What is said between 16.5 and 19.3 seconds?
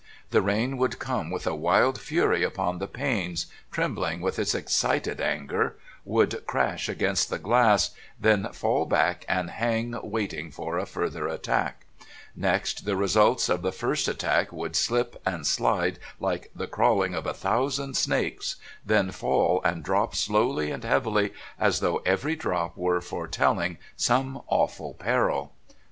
the crawling of a thousand snakes, then